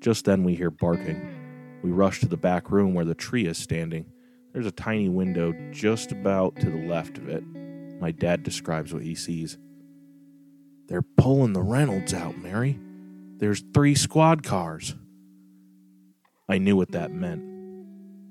Just 0.00 0.24
then 0.24 0.42
we 0.42 0.56
hear 0.56 0.72
barking. 0.72 1.41
We 1.82 1.90
rush 1.90 2.20
to 2.20 2.28
the 2.28 2.36
back 2.36 2.70
room 2.70 2.94
where 2.94 3.04
the 3.04 3.14
tree 3.14 3.46
is 3.46 3.58
standing. 3.58 4.06
There's 4.52 4.66
a 4.66 4.72
tiny 4.72 5.08
window 5.08 5.52
just 5.72 6.12
about 6.12 6.56
to 6.56 6.70
the 6.70 6.86
left 6.86 7.18
of 7.18 7.28
it. 7.28 7.42
My 8.00 8.12
dad 8.12 8.42
describes 8.42 8.92
what 8.92 9.02
he 9.02 9.14
sees. 9.14 9.58
They're 10.88 11.02
pulling 11.02 11.52
the 11.52 11.62
Reynolds 11.62 12.12
out, 12.12 12.38
Mary. 12.38 12.78
There's 13.38 13.64
three 13.74 13.94
squad 13.94 14.42
cars. 14.42 14.94
I 16.48 16.58
knew 16.58 16.76
what 16.76 16.92
that 16.92 17.12
meant 17.12 17.52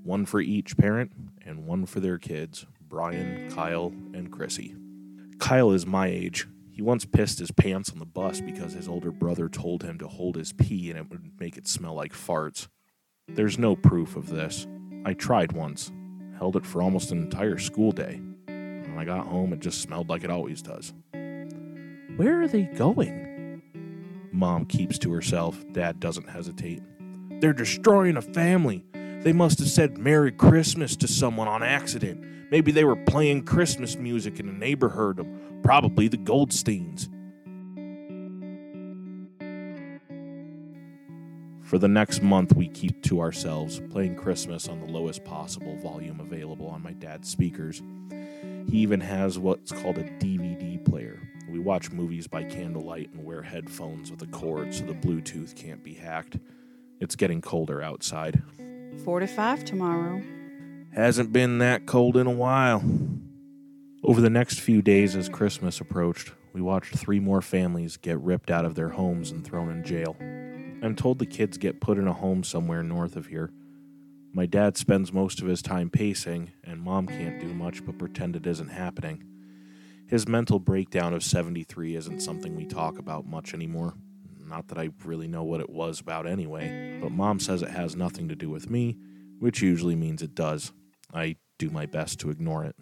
one 0.03 0.25
for 0.25 0.41
each 0.41 0.77
parent 0.77 1.12
and 1.46 1.65
one 1.65 1.86
for 1.86 2.00
their 2.00 2.17
kids 2.17 2.65
Brian, 2.81 3.50
Kyle, 3.51 3.88
and 4.13 4.31
Chrissy. 4.31 4.75
Kyle 5.39 5.72
is 5.72 5.86
my 5.86 6.08
age. 6.08 6.48
He 6.72 6.81
once 6.81 7.05
pissed 7.05 7.39
his 7.39 7.51
pants 7.51 7.89
on 7.91 8.00
the 8.00 8.05
bus 8.05 8.41
because 8.41 8.74
his 8.74 8.88
older 8.88 9.12
brother 9.12 9.48
told 9.50 9.84
him 9.84 9.98
to 10.00 10.08
hold 10.08 10.36
his 10.36 10.53
pee 10.53 10.89
and 10.89 11.00
it 11.00 11.10
would 11.10 11.31
make 11.39 11.58
it 11.58 11.67
smell 11.67 11.93
like 11.93 12.13
farts. 12.13 12.67
There's 13.27 13.57
no 13.57 13.75
proof 13.75 14.15
of 14.15 14.29
this. 14.29 14.67
I 15.05 15.13
tried 15.13 15.53
once, 15.53 15.91
held 16.37 16.55
it 16.57 16.65
for 16.65 16.81
almost 16.81 17.11
an 17.11 17.21
entire 17.21 17.57
school 17.57 17.91
day. 17.91 18.21
When 18.45 18.95
I 18.97 19.05
got 19.05 19.25
home, 19.25 19.53
it 19.53 19.59
just 19.59 19.81
smelled 19.81 20.09
like 20.09 20.23
it 20.23 20.29
always 20.29 20.61
does. 20.61 20.93
Where 22.17 22.41
are 22.41 22.47
they 22.47 22.63
going? 22.63 23.61
Mom 24.33 24.65
keeps 24.65 24.99
to 24.99 25.11
herself. 25.13 25.63
Dad 25.71 25.99
doesn't 25.99 26.29
hesitate. 26.29 26.83
They're 27.39 27.53
destroying 27.53 28.17
a 28.17 28.21
family. 28.21 28.83
They 28.93 29.33
must 29.33 29.59
have 29.59 29.69
said 29.69 29.97
Merry 29.97 30.31
Christmas 30.31 30.95
to 30.97 31.07
someone 31.07 31.47
on 31.47 31.63
accident. 31.63 32.25
Maybe 32.51 32.71
they 32.71 32.83
were 32.83 32.97
playing 32.97 33.45
Christmas 33.45 33.95
music 33.95 34.39
and 34.39 34.49
a 34.49 34.53
neighbor 34.53 34.89
heard 34.89 35.17
them. 35.17 35.61
Probably 35.63 36.09
the 36.09 36.17
Goldsteins. 36.17 37.07
For 41.71 41.79
the 41.79 41.87
next 41.87 42.21
month, 42.21 42.53
we 42.53 42.67
keep 42.67 43.01
to 43.03 43.21
ourselves, 43.21 43.79
playing 43.91 44.17
Christmas 44.17 44.67
on 44.67 44.81
the 44.81 44.91
lowest 44.91 45.23
possible 45.23 45.77
volume 45.77 46.19
available 46.19 46.67
on 46.67 46.83
my 46.83 46.91
dad's 46.91 47.29
speakers. 47.29 47.81
He 48.69 48.79
even 48.79 48.99
has 48.99 49.39
what's 49.39 49.71
called 49.71 49.97
a 49.97 50.03
DVD 50.03 50.83
player. 50.83 51.17
We 51.49 51.59
watch 51.59 51.89
movies 51.89 52.27
by 52.27 52.43
candlelight 52.43 53.13
and 53.13 53.23
wear 53.23 53.41
headphones 53.41 54.11
with 54.11 54.21
a 54.21 54.27
cord 54.27 54.73
so 54.73 54.83
the 54.83 54.93
Bluetooth 54.93 55.55
can't 55.55 55.81
be 55.81 55.93
hacked. 55.93 56.39
It's 56.99 57.15
getting 57.15 57.39
colder 57.39 57.81
outside. 57.81 58.43
45 59.05 59.63
tomorrow. 59.63 60.21
Hasn't 60.93 61.31
been 61.31 61.59
that 61.59 61.85
cold 61.85 62.17
in 62.17 62.27
a 62.27 62.31
while. 62.31 62.83
Over 64.03 64.19
the 64.19 64.29
next 64.29 64.59
few 64.59 64.81
days, 64.81 65.15
as 65.15 65.29
Christmas 65.29 65.79
approached, 65.79 66.33
we 66.51 66.59
watched 66.59 66.97
three 66.97 67.21
more 67.21 67.41
families 67.41 67.95
get 67.95 68.19
ripped 68.19 68.51
out 68.51 68.65
of 68.65 68.75
their 68.75 68.89
homes 68.89 69.31
and 69.31 69.45
thrown 69.45 69.71
in 69.71 69.85
jail. 69.85 70.17
I'm 70.81 70.95
told 70.95 71.19
the 71.19 71.25
kids 71.25 71.57
get 71.57 71.79
put 71.79 71.97
in 71.97 72.07
a 72.07 72.13
home 72.13 72.43
somewhere 72.43 72.81
north 72.81 73.15
of 73.15 73.27
here. 73.27 73.51
My 74.33 74.45
dad 74.45 74.77
spends 74.77 75.13
most 75.13 75.41
of 75.41 75.47
his 75.47 75.61
time 75.61 75.89
pacing, 75.89 76.51
and 76.63 76.81
mom 76.81 77.07
can't 77.07 77.39
do 77.39 77.53
much 77.53 77.85
but 77.85 78.00
pretend 78.00 78.35
it 78.35 78.47
isn't 78.47 78.69
happening. 78.69 79.23
His 80.07 80.27
mental 80.27 80.57
breakdown 80.57 81.13
of 81.13 81.23
73 81.23 81.95
isn't 81.95 82.21
something 82.21 82.55
we 82.55 82.65
talk 82.65 82.97
about 82.97 83.25
much 83.25 83.53
anymore. 83.53 83.93
Not 84.39 84.67
that 84.69 84.77
I 84.77 84.89
really 85.05 85.27
know 85.27 85.43
what 85.43 85.61
it 85.61 85.69
was 85.69 86.00
about 86.00 86.27
anyway, 86.27 87.00
but 87.01 87.11
mom 87.11 87.39
says 87.39 87.61
it 87.61 87.69
has 87.69 87.95
nothing 87.95 88.27
to 88.29 88.35
do 88.35 88.50
with 88.50 88.69
me, 88.69 88.97
which 89.39 89.61
usually 89.61 89.95
means 89.95 90.21
it 90.21 90.35
does. 90.35 90.73
I 91.13 91.35
do 91.59 91.69
my 91.69 91.85
best 91.85 92.19
to 92.21 92.29
ignore 92.29 92.65
it. 92.65 92.75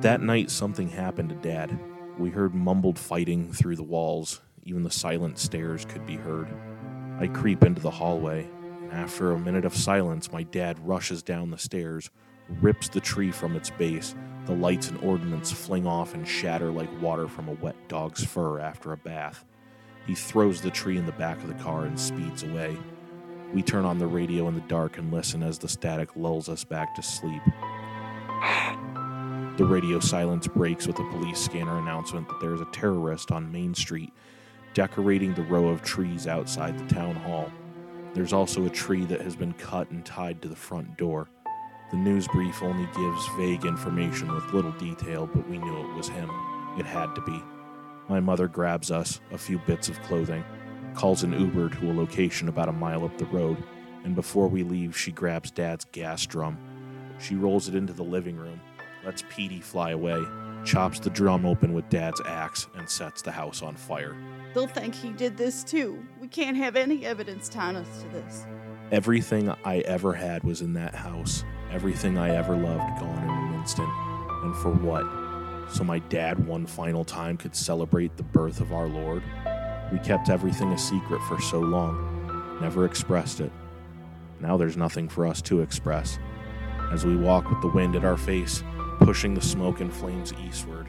That 0.00 0.22
night, 0.22 0.50
something 0.50 0.88
happened 0.88 1.28
to 1.28 1.34
Dad. 1.36 1.78
We 2.18 2.30
heard 2.30 2.54
mumbled 2.54 2.98
fighting 2.98 3.52
through 3.52 3.76
the 3.76 3.82
walls. 3.82 4.40
Even 4.64 4.82
the 4.82 4.90
silent 4.90 5.38
stairs 5.38 5.84
could 5.84 6.06
be 6.06 6.16
heard. 6.16 6.48
I 7.18 7.26
creep 7.26 7.64
into 7.64 7.82
the 7.82 7.90
hallway, 7.90 8.48
after 8.92 9.30
a 9.30 9.38
minute 9.38 9.64
of 9.64 9.76
silence, 9.76 10.32
my 10.32 10.42
dad 10.42 10.84
rushes 10.86 11.22
down 11.22 11.50
the 11.50 11.58
stairs, 11.58 12.10
rips 12.60 12.88
the 12.88 13.00
tree 13.00 13.30
from 13.30 13.54
its 13.54 13.70
base. 13.70 14.16
The 14.46 14.54
lights 14.54 14.88
and 14.88 14.98
ordnance 15.04 15.52
fling 15.52 15.86
off 15.86 16.14
and 16.14 16.26
shatter 16.26 16.72
like 16.72 17.00
water 17.00 17.28
from 17.28 17.48
a 17.48 17.54
wet 17.54 17.76
dog's 17.88 18.24
fur 18.24 18.58
after 18.58 18.92
a 18.92 18.96
bath. 18.96 19.44
He 20.06 20.16
throws 20.16 20.60
the 20.60 20.70
tree 20.70 20.98
in 20.98 21.06
the 21.06 21.12
back 21.12 21.36
of 21.38 21.46
the 21.46 21.62
car 21.62 21.84
and 21.84 21.98
speeds 21.98 22.42
away. 22.42 22.76
We 23.52 23.62
turn 23.62 23.84
on 23.84 23.98
the 23.98 24.08
radio 24.08 24.48
in 24.48 24.54
the 24.54 24.60
dark 24.62 24.98
and 24.98 25.12
listen 25.12 25.42
as 25.42 25.58
the 25.58 25.68
static 25.68 26.16
lulls 26.16 26.48
us 26.48 26.64
back 26.64 26.96
to 26.96 27.02
sleep. 27.02 27.42
The 29.60 29.66
radio 29.66 30.00
silence 30.00 30.46
breaks 30.46 30.86
with 30.86 30.98
a 31.00 31.10
police 31.10 31.38
scanner 31.38 31.76
announcement 31.76 32.26
that 32.28 32.40
there 32.40 32.54
is 32.54 32.62
a 32.62 32.68
terrorist 32.72 33.30
on 33.30 33.52
Main 33.52 33.74
Street 33.74 34.10
decorating 34.72 35.34
the 35.34 35.42
row 35.42 35.68
of 35.68 35.82
trees 35.82 36.26
outside 36.26 36.78
the 36.78 36.94
town 36.94 37.14
hall. 37.14 37.52
There's 38.14 38.32
also 38.32 38.64
a 38.64 38.70
tree 38.70 39.04
that 39.04 39.20
has 39.20 39.36
been 39.36 39.52
cut 39.52 39.90
and 39.90 40.02
tied 40.02 40.40
to 40.40 40.48
the 40.48 40.56
front 40.56 40.96
door. 40.96 41.28
The 41.90 41.98
news 41.98 42.26
brief 42.28 42.62
only 42.62 42.88
gives 42.96 43.28
vague 43.36 43.66
information 43.66 44.34
with 44.34 44.50
little 44.54 44.72
detail, 44.72 45.26
but 45.26 45.46
we 45.46 45.58
knew 45.58 45.90
it 45.90 45.94
was 45.94 46.08
him. 46.08 46.30
It 46.78 46.86
had 46.86 47.14
to 47.14 47.20
be. 47.20 47.44
My 48.08 48.18
mother 48.18 48.48
grabs 48.48 48.90
us, 48.90 49.20
a 49.30 49.36
few 49.36 49.58
bits 49.58 49.90
of 49.90 50.00
clothing, 50.04 50.42
calls 50.94 51.22
an 51.22 51.38
Uber 51.38 51.68
to 51.68 51.90
a 51.90 51.92
location 51.92 52.48
about 52.48 52.70
a 52.70 52.72
mile 52.72 53.04
up 53.04 53.18
the 53.18 53.26
road, 53.26 53.62
and 54.04 54.14
before 54.14 54.48
we 54.48 54.62
leave, 54.62 54.96
she 54.96 55.12
grabs 55.12 55.50
Dad's 55.50 55.84
gas 55.92 56.24
drum. 56.24 56.56
She 57.18 57.34
rolls 57.34 57.68
it 57.68 57.74
into 57.74 57.92
the 57.92 58.02
living 58.02 58.38
room, 58.38 58.62
lets 59.04 59.24
Petey 59.30 59.60
fly 59.60 59.90
away, 59.90 60.22
chops 60.64 61.00
the 61.00 61.10
drum 61.10 61.46
open 61.46 61.72
with 61.72 61.88
Dad's 61.88 62.20
axe, 62.26 62.68
and 62.76 62.88
sets 62.88 63.22
the 63.22 63.32
house 63.32 63.62
on 63.62 63.74
fire. 63.76 64.16
They'll 64.54 64.66
think 64.66 64.94
he 64.94 65.10
did 65.10 65.36
this 65.36 65.62
too. 65.64 66.04
We 66.20 66.28
can't 66.28 66.56
have 66.56 66.76
any 66.76 67.04
evidence 67.06 67.48
tying 67.48 67.76
us 67.76 68.02
to 68.02 68.08
this. 68.08 68.46
Everything 68.92 69.54
I 69.64 69.78
ever 69.80 70.12
had 70.12 70.42
was 70.42 70.60
in 70.60 70.72
that 70.74 70.94
house. 70.94 71.44
Everything 71.70 72.18
I 72.18 72.34
ever 72.34 72.56
loved 72.56 73.00
gone 73.00 73.22
in 73.22 73.30
an 73.30 73.54
instant. 73.60 73.88
And 74.42 74.56
for 74.56 74.72
what? 74.72 75.06
So 75.72 75.84
my 75.84 76.00
dad, 76.00 76.44
one 76.44 76.66
final 76.66 77.04
time, 77.04 77.36
could 77.36 77.54
celebrate 77.54 78.16
the 78.16 78.24
birth 78.24 78.60
of 78.60 78.72
our 78.72 78.88
Lord? 78.88 79.22
We 79.92 79.98
kept 80.00 80.28
everything 80.28 80.72
a 80.72 80.78
secret 80.78 81.22
for 81.28 81.40
so 81.40 81.60
long, 81.60 82.58
never 82.60 82.84
expressed 82.84 83.40
it. 83.40 83.52
Now 84.40 84.56
there's 84.56 84.76
nothing 84.76 85.08
for 85.08 85.26
us 85.26 85.40
to 85.42 85.60
express. 85.60 86.18
As 86.90 87.04
we 87.04 87.16
walk 87.16 87.48
with 87.48 87.60
the 87.60 87.68
wind 87.68 87.94
at 87.94 88.04
our 88.04 88.16
face, 88.16 88.64
pushing 89.00 89.34
the 89.34 89.40
smoke 89.40 89.80
and 89.80 89.92
flames 89.92 90.32
eastward, 90.46 90.86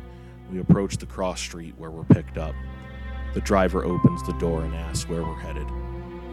we 0.51 0.59
approach 0.59 0.97
the 0.97 1.05
cross 1.05 1.39
street 1.39 1.73
where 1.77 1.91
we're 1.91 2.03
picked 2.03 2.37
up. 2.37 2.53
The 3.33 3.41
driver 3.41 3.85
opens 3.85 4.25
the 4.25 4.33
door 4.33 4.63
and 4.63 4.75
asks 4.75 5.09
where 5.09 5.23
we're 5.23 5.39
headed. 5.39 5.67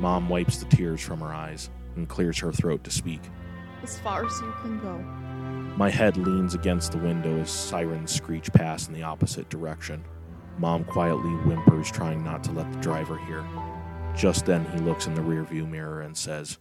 Mom 0.00 0.28
wipes 0.28 0.58
the 0.58 0.66
tears 0.66 1.00
from 1.00 1.20
her 1.20 1.32
eyes 1.32 1.70
and 1.96 2.08
clears 2.08 2.38
her 2.38 2.52
throat 2.52 2.84
to 2.84 2.90
speak. 2.90 3.20
As 3.82 3.98
far 4.00 4.26
as 4.26 4.40
you 4.40 4.52
can 4.60 4.80
go. 4.80 4.98
My 5.76 5.88
head 5.88 6.16
leans 6.16 6.54
against 6.54 6.92
the 6.92 6.98
window 6.98 7.40
as 7.40 7.50
sirens 7.50 8.12
screech 8.12 8.52
past 8.52 8.88
in 8.88 8.94
the 8.94 9.04
opposite 9.04 9.48
direction. 9.48 10.04
Mom 10.58 10.82
quietly 10.84 11.30
whimpers, 11.30 11.90
trying 11.90 12.24
not 12.24 12.42
to 12.44 12.52
let 12.52 12.70
the 12.72 12.78
driver 12.80 13.16
hear. 13.16 13.46
Just 14.16 14.46
then, 14.46 14.64
he 14.72 14.78
looks 14.78 15.06
in 15.06 15.14
the 15.14 15.20
rearview 15.20 15.68
mirror 15.70 16.00
and 16.00 16.16
says, 16.16 16.58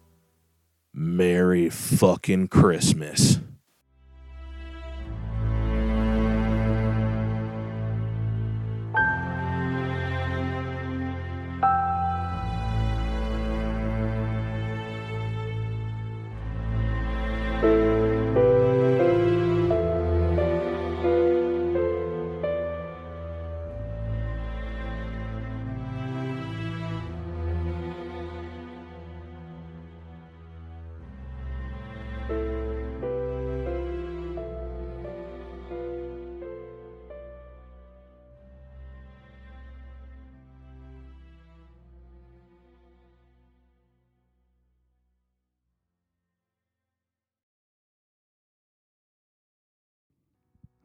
Merry 0.94 1.70
fucking 1.70 2.50
Christmas. 2.50 3.40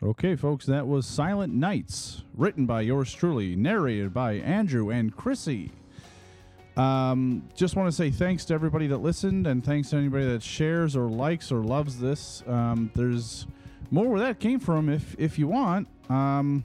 Okay, 0.04 0.34
folks, 0.34 0.66
that 0.66 0.88
was 0.88 1.06
Silent 1.06 1.54
Nights, 1.54 2.24
written 2.36 2.66
by 2.66 2.80
yours 2.80 3.12
truly, 3.12 3.54
narrated 3.54 4.12
by 4.12 4.32
Andrew 4.32 4.90
and 4.90 5.14
Chrissy. 5.14 5.70
Um, 6.76 7.48
just 7.54 7.76
want 7.76 7.86
to 7.86 7.92
say 7.92 8.10
thanks 8.10 8.44
to 8.46 8.54
everybody 8.54 8.88
that 8.88 8.96
listened, 8.96 9.46
and 9.46 9.64
thanks 9.64 9.90
to 9.90 9.96
anybody 9.96 10.24
that 10.24 10.42
shares 10.42 10.96
or 10.96 11.08
likes 11.08 11.52
or 11.52 11.62
loves 11.62 12.00
this. 12.00 12.42
Um, 12.48 12.90
there's 12.96 13.46
more 13.92 14.08
where 14.08 14.18
that 14.18 14.40
came 14.40 14.58
from, 14.58 14.88
if 14.88 15.14
if 15.20 15.38
you 15.38 15.46
want. 15.46 15.86
Um, 16.10 16.64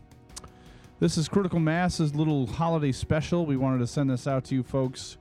this 1.00 1.16
is 1.16 1.30
Critical 1.30 1.60
Mass's 1.60 2.16
little 2.16 2.48
holiday 2.48 2.92
special. 2.92 3.46
We 3.46 3.56
wanted 3.56 3.78
to 3.80 3.88
send 3.88 4.10
this 4.10 4.26
out 4.26 4.46
to 4.46 4.56
you 4.56 4.64
folks 4.64 5.18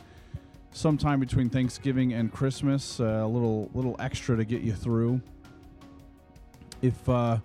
sometime 0.73 1.21
between 1.21 1.51
Thanksgiving 1.51 2.15
and 2.15 2.33
Christmas. 2.33 2.99
Uh, 2.99 3.21
a 3.23 3.29
little 3.29 3.71
little 3.75 3.95
extra 3.99 4.39
to 4.39 4.45
get 4.47 4.63
you 4.63 4.73
through. 4.73 5.21
If 6.81 7.07
uh, 7.11 7.41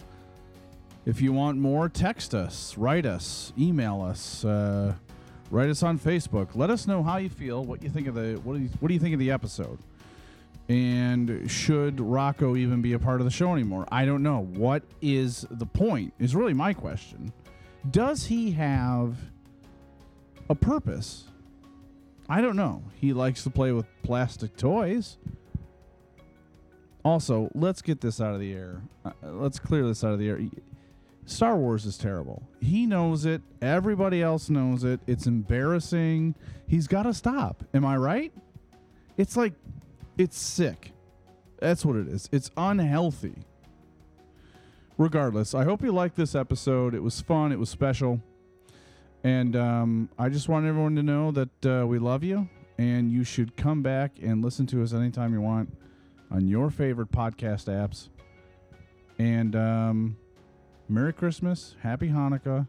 if 1.05 1.21
you 1.21 1.33
want 1.33 1.57
more, 1.57 1.89
text 1.89 2.35
us, 2.35 2.77
write 2.77 3.05
us, 3.05 3.53
email 3.57 4.01
us, 4.01 4.45
uh, 4.45 4.93
write 5.49 5.69
us 5.69 5.81
on 5.83 5.97
Facebook. 5.97 6.49
Let 6.55 6.69
us 6.69 6.87
know 6.87 7.01
how 7.01 7.17
you 7.17 7.29
feel, 7.29 7.63
what 7.63 7.81
you 7.81 7.89
think 7.89 8.07
of 8.07 8.15
the 8.15 8.39
what 8.43 8.55
do 8.55 8.61
you, 8.61 8.69
what 8.79 8.87
do 8.87 8.93
you 8.93 8.99
think 8.99 9.13
of 9.13 9.19
the 9.19 9.31
episode, 9.31 9.79
and 10.69 11.49
should 11.49 11.99
Rocco 11.99 12.55
even 12.55 12.81
be 12.81 12.93
a 12.93 12.99
part 12.99 13.19
of 13.19 13.25
the 13.25 13.31
show 13.31 13.53
anymore? 13.53 13.87
I 13.91 14.05
don't 14.05 14.23
know. 14.23 14.43
What 14.43 14.83
is 15.01 15.45
the 15.49 15.65
point? 15.65 16.13
Is 16.19 16.35
really 16.35 16.53
my 16.53 16.73
question. 16.73 17.33
Does 17.89 18.25
he 18.25 18.51
have 18.51 19.17
a 20.49 20.55
purpose? 20.55 21.25
I 22.29 22.41
don't 22.41 22.55
know. 22.55 22.83
He 22.93 23.11
likes 23.11 23.43
to 23.43 23.49
play 23.49 23.71
with 23.71 23.87
plastic 24.03 24.55
toys. 24.55 25.17
Also, 27.03 27.49
let's 27.55 27.81
get 27.81 27.99
this 27.99 28.21
out 28.21 28.35
of 28.35 28.39
the 28.39 28.53
air. 28.53 28.83
Uh, 29.03 29.11
let's 29.23 29.57
clear 29.59 29.85
this 29.87 30.03
out 30.03 30.13
of 30.13 30.19
the 30.19 30.29
air. 30.29 30.39
Star 31.25 31.55
Wars 31.57 31.85
is 31.85 31.97
terrible. 31.97 32.43
He 32.59 32.85
knows 32.85 33.25
it. 33.25 33.41
Everybody 33.61 34.21
else 34.21 34.49
knows 34.49 34.83
it. 34.83 34.99
It's 35.07 35.27
embarrassing. 35.27 36.35
He's 36.67 36.87
got 36.87 37.03
to 37.03 37.13
stop. 37.13 37.63
Am 37.73 37.85
I 37.85 37.95
right? 37.97 38.33
It's 39.17 39.37
like, 39.37 39.53
it's 40.17 40.37
sick. 40.37 40.91
That's 41.59 41.85
what 41.85 41.95
it 41.95 42.07
is. 42.07 42.27
It's 42.31 42.51
unhealthy. 42.57 43.35
Regardless, 44.97 45.55
I 45.55 45.63
hope 45.63 45.81
you 45.83 45.91
liked 45.91 46.15
this 46.15 46.35
episode. 46.35 46.93
It 46.93 47.01
was 47.01 47.21
fun. 47.21 47.51
It 47.51 47.59
was 47.59 47.69
special. 47.69 48.21
And 49.23 49.55
um, 49.55 50.09
I 50.17 50.29
just 50.29 50.49
want 50.49 50.65
everyone 50.65 50.95
to 50.95 51.03
know 51.03 51.31
that 51.31 51.65
uh, 51.65 51.85
we 51.87 51.99
love 51.99 52.23
you 52.23 52.49
And 52.77 53.11
you 53.11 53.23
should 53.23 53.55
come 53.55 53.83
back 53.83 54.13
and 54.21 54.43
listen 54.43 54.65
to 54.67 54.81
us 54.81 54.91
anytime 54.91 55.33
you 55.33 55.41
want 55.41 55.75
on 56.31 56.47
your 56.47 56.71
favorite 56.71 57.11
podcast 57.11 57.65
apps. 57.65 58.09
And 59.19 59.55
um, 59.55 60.17
Merry 60.91 61.13
Christmas, 61.13 61.77
Happy 61.83 62.09
Hanukkah, 62.09 62.67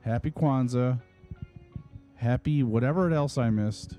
Happy 0.00 0.30
Kwanzaa, 0.30 1.02
Happy 2.14 2.62
whatever 2.62 3.12
else 3.12 3.36
I 3.36 3.50
missed. 3.50 3.92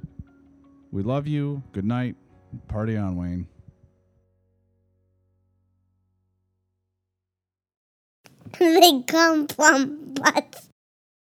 We 0.92 1.04
love 1.04 1.28
you. 1.28 1.62
Good 1.72 1.86
night. 1.86 2.16
Party 2.68 2.98
on, 2.98 3.16
Wayne. 3.16 3.48
they 8.60 9.04
come 9.06 9.48
from 9.48 10.16
butts. 10.16 10.67